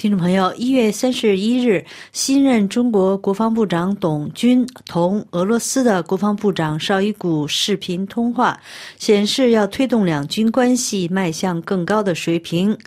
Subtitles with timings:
[0.00, 8.58] 听众朋友，一月三十一日，新任中国国防部长董军同俄罗斯的国防部长绍伊古视频通话，
[8.96, 12.78] 显示要推动两军关系迈向更高的水平。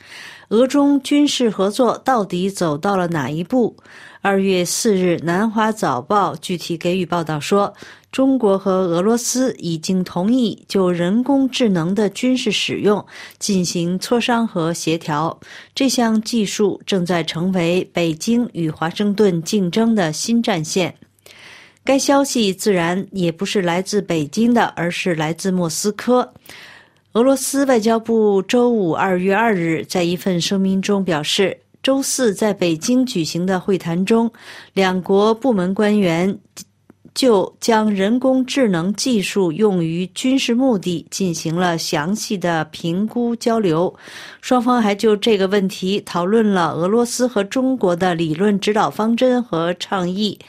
[0.49, 3.77] 俄中军事合作到底走到了哪一步？
[4.21, 7.71] 二月四日，《南华早报》具体给予报道说。
[8.13, 13.03] 中国和俄罗斯已经同意就人工智能的军事使用
[13.39, 15.39] 进行磋商和协调。
[15.73, 20.93] 这项技术正在成为北京与华盛顿竞争的新战线。
[21.83, 26.31] 该消息自然也不是来自北京的，而是来自莫斯科。
[27.13, 34.31] 俄罗斯外交部周五二月二日在一份声明中表示，周四在北京举行的会谈中，
[34.73, 36.37] 两国部门官员。
[37.13, 43.93] 就将人工智能技术用于军事目的进行了详细的评估交流，
[44.41, 50.39] 双方还就这个问题讨论了俄罗斯和中国的理论指导方针和倡议。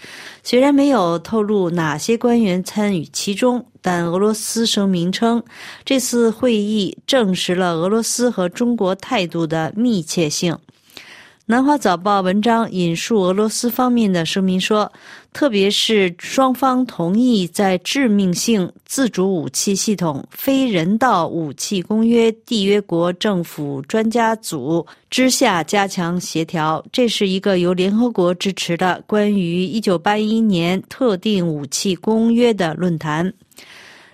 [0.42, 5.42] 虽然没有透露哪些官员参与其中，但俄罗斯声明称，
[5.84, 10.56] 这次会议证实了俄罗斯和中国态度的密切性。
[11.46, 14.90] 南华早报文章引述俄罗斯方面的声明说，
[15.34, 26.82] 特别是双方同意在致命性自主武器系统非人道武器公约缔约国政府专家组之下加强协调。
[26.92, 33.30] 这是一个由联合国支持的关于1981年特定武器公约的论坛。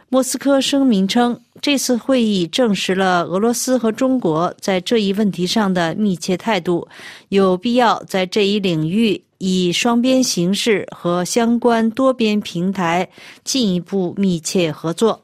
[0.09, 6.89] 莫斯科声明称，这次会议证实了俄罗斯和中国在这一问题上的密切态度，
[7.29, 13.09] 有必要在这一领域以双边形式和相关多边平台
[13.43, 15.23] 进一步密切合作。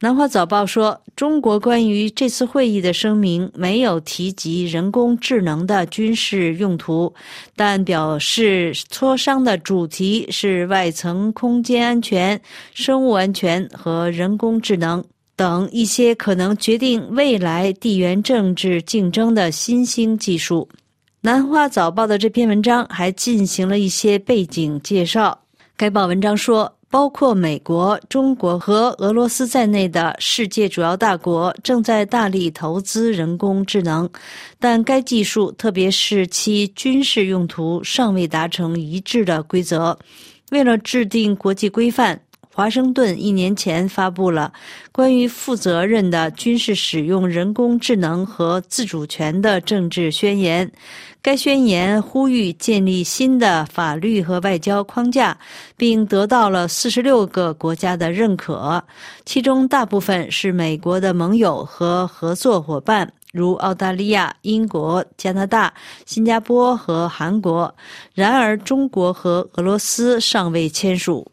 [0.00, 7.14] 南华早报说，中国关于这次会议的声明没有提及人工智能的军事用途，
[7.54, 12.38] 但表示磋商的主题是外层空间安全、
[12.74, 15.02] 生物安全和人工智能
[15.36, 20.68] 等一些可能决定未来地缘政治竞争的新兴技术。
[21.24, 25.40] 南华早报的这篇文章还进行了一些背景介绍。
[25.74, 26.70] 该报文章说。
[26.90, 34.08] 包括美国、中国和俄罗斯在内的世界主要大国正在大力投资人工智能，
[34.60, 39.98] 但该技术，特别是其军事用途，尚未达成一致的规则。
[40.52, 42.20] 为了制定国际规范。
[42.54, 44.52] 华盛顿一年前发布了
[44.92, 50.70] 关于负责任的军事使用人工智能和自主权的政治宣言。
[51.20, 55.36] 该宣言呼吁建立新的法律和外交框架，
[55.76, 58.80] 并得到了四十六个国家的认可，
[59.24, 65.72] 其中大部分是美国的盟友和合作伙伴，如澳大利亚、英国、加拿大、
[66.06, 67.74] 新加坡和韩国。
[68.12, 71.26] 然而，中国和俄罗斯尚未签署。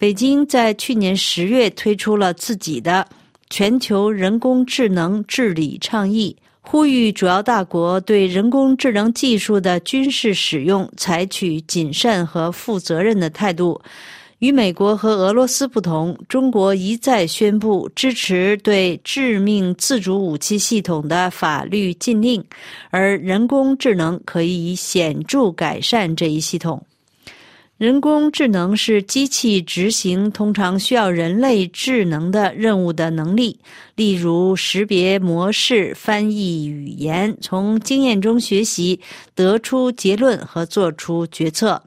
[0.00, 3.06] 北京在去年十月推出了自己的
[3.50, 13.78] 全球人工智能治理倡议，呼吁主要大国对人工智能技术的军事使用采取谨慎和负责任的态度。
[14.38, 22.42] 与美国和俄罗斯不同，中国一再宣布支持对致命自主武器系统的法律禁令，
[22.88, 26.82] 而人工智能可以显著改善这一系统。
[27.80, 33.58] 人工智能是机器执行通常需要人类智能的任务的能力，
[33.96, 39.00] 例如识别模式、翻译语言、从经验中学习、
[39.34, 41.82] 得出结论和做出决策。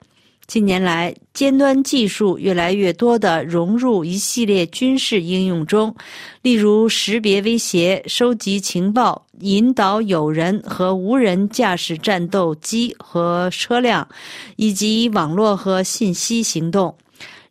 [0.45, 5.95] 近年来，尖端技术越来越多地融入一系列军事应用中，
[6.41, 14.07] 例如识别威胁、收集情报、引导有人和无人驾驶战斗机和车辆，
[14.57, 16.93] 以及网络和信息行动。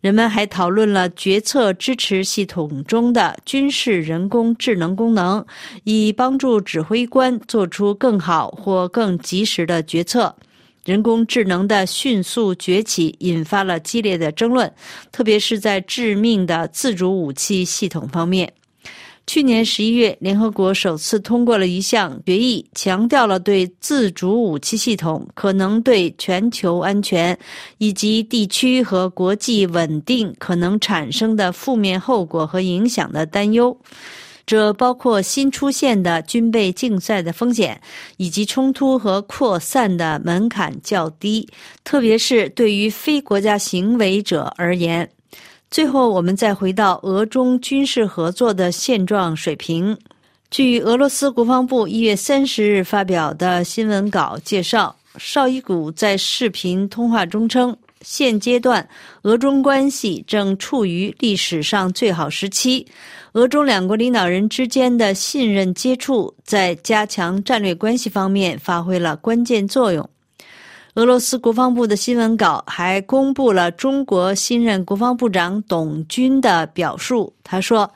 [0.03, 5.45] 人们还讨论了决策支持系统中的军事人工智能功能，
[5.85, 10.37] 以帮助指挥官做出更好或更及时的决策。
[10.85, 14.73] 人工智能的迅速崛起引发了激烈的争论，
[15.13, 18.53] 特别是在致命的自主武器系统方面。
[19.25, 27.39] 去年十一月，联合国首次通过了一项决议，强调了对自主武器系统可能对全球安全
[27.79, 33.79] 以及地区和国际稳定可能产生的负面后果和影响的担忧。
[34.45, 37.81] 这包括新出现的军备竞赛的风险，
[38.17, 41.49] 以及冲突和扩散的门槛较低，
[41.85, 45.09] 特别是对于非国家行为者而言。
[45.71, 49.97] 最后，我们再回到俄中军事合作的现状水平。
[50.51, 58.87] 据俄罗斯国防部一月三十日发表的新闻稿介绍，绍伊古在视频通话中称，现阶段
[59.23, 62.87] 俄中关系正处于历史上最好时期，
[63.33, 70.09] 俄中两国领导人之间的信任接触在加强战略关系方面发挥了关键作用。
[70.97, 77.33] 俄罗斯国防部的新闻稿还公布了中国新任国防部长董军的表述。
[77.43, 77.91] 他说：“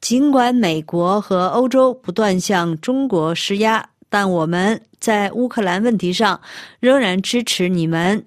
[0.00, 6.40] 尽管美国和欧洲不断向中国施压，但我们在乌克兰问题上
[6.80, 8.24] 仍然支持你们。”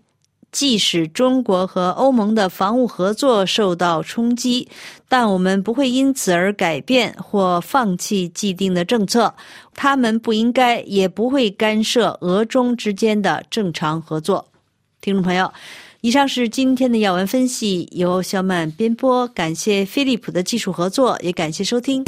[0.53, 4.69] 即使中国和欧盟的防务合作受到冲击，
[5.09, 9.33] 但我们不会因此而改变或放弃既定的政策。
[9.73, 14.45] 他们不应该也不会干涉俄中之间的正常合作。
[15.01, 15.51] 听众朋友，
[16.01, 19.27] 以上是今天的要闻分析，由小满编播。
[19.29, 22.05] 感谢飞利浦的技术合作，也感谢收听。